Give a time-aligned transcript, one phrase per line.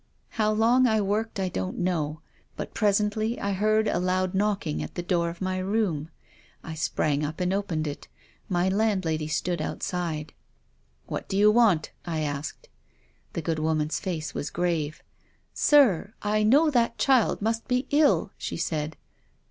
[0.39, 2.21] I low long I worked I don't know,
[2.55, 6.09] but presently I heard a loud knocking at the door of my room.
[6.63, 8.07] I sprang up and opened it.
[8.49, 10.33] My land lady stood outside."
[11.05, 12.67] What do you want?" I asked.
[13.33, 15.03] The good woman's face was grave."
[15.53, 18.97] Sir, I know that child must be ill," she said.